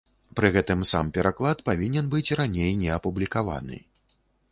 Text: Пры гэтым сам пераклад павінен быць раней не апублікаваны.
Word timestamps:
Пры 0.37 0.47
гэтым 0.53 0.79
сам 0.91 1.11
пераклад 1.17 1.61
павінен 1.69 2.09
быць 2.13 2.35
раней 2.39 2.73
не 2.81 2.89
апублікаваны. 2.97 3.77